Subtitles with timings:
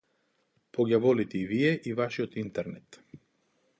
[0.77, 2.99] По ѓаволите и вие и вашиот интернет.